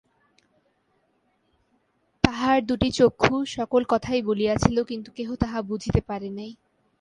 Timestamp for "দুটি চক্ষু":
2.65-3.35